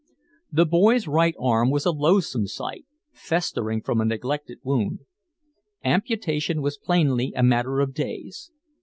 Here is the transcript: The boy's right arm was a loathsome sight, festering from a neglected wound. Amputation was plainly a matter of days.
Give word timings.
The 0.51 0.65
boy's 0.65 1.05
right 1.07 1.35
arm 1.39 1.69
was 1.69 1.85
a 1.85 1.91
loathsome 1.91 2.47
sight, 2.47 2.85
festering 3.11 3.81
from 3.83 4.01
a 4.01 4.05
neglected 4.05 4.57
wound. 4.63 5.01
Amputation 5.85 6.63
was 6.63 6.79
plainly 6.79 7.33
a 7.35 7.43
matter 7.43 7.81
of 7.81 7.93
days. 7.93 8.49